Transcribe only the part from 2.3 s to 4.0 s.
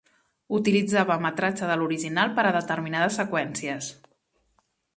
per a determinades seqüències.